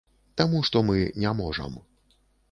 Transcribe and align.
Таму 0.39 0.61
што 0.69 0.81
мы 0.87 0.95
не 1.25 1.33
можам. 1.41 1.77